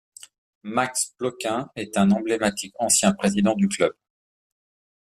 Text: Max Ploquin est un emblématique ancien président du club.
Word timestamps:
Max 0.63 1.13
Ploquin 1.19 1.69
est 1.75 1.95
un 1.95 2.09
emblématique 2.09 2.73
ancien 2.79 3.13
président 3.13 3.53
du 3.53 3.67
club. 3.67 3.93